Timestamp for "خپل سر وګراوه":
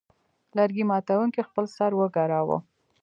1.49-2.57